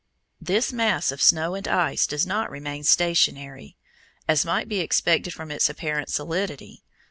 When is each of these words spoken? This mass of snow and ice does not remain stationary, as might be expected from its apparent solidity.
This 0.41 0.73
mass 0.73 1.11
of 1.11 1.21
snow 1.21 1.53
and 1.53 1.67
ice 1.67 2.07
does 2.07 2.25
not 2.25 2.49
remain 2.49 2.83
stationary, 2.83 3.77
as 4.27 4.43
might 4.43 4.67
be 4.67 4.79
expected 4.79 5.31
from 5.31 5.51
its 5.51 5.69
apparent 5.69 6.09
solidity. 6.09 6.81